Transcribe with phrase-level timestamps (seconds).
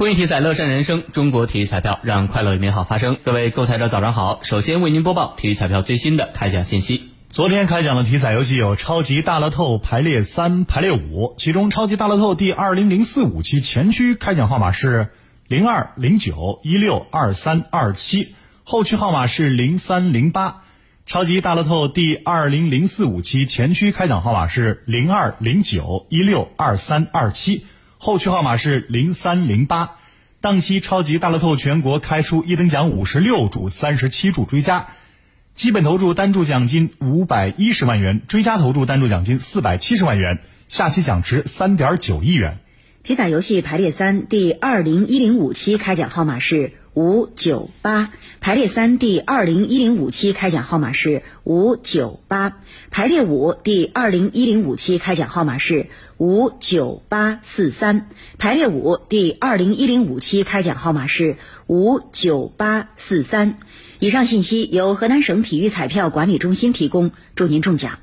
[0.00, 3.18] 公益体彩乐善人生，中国体育彩票让快乐与美好发生。
[3.22, 7.10] 各位购彩者早上好，首先为您播报体育彩票最新的开奖信息。
[7.28, 15.10] 昨天开奖的体彩游戏有超级大乐透排列三、排列五，其中超级大乐透第二零零四五期前区开奖号码是
[15.46, 20.62] 零二零九一六二三二七，后区号码是零三零八。
[21.04, 27.66] 超级大乐透第二零零四五期前区开奖号码是零二零九一六二三二七。
[28.02, 29.96] 后区号码是零三零八，
[30.40, 34.88] 当期超级大乐透全国开出一等奖五十六注、三十七注追加，
[35.52, 42.60] 基本投注单注奖金五百一十万元，追加投注单注奖金四百七十万元，下期奖池三点九亿元。
[43.02, 46.72] 体彩游戏排列三第二零一零五期开奖号码是。
[47.00, 52.58] 五九八排列三第二零一零五期开奖号码是五九八
[52.90, 55.86] 排列五第二零一零五期开奖号码是
[56.18, 63.56] 五九八四三排列五第二零一零五期开奖号码是五九八四三。
[63.98, 67.98] 以上信息由河南省体育彩票管理中心提供，祝您中奖。